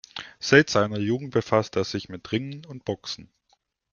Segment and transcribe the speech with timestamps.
[0.39, 3.29] Seit seiner Jugend befasste er sich mit Ringen und Boxen.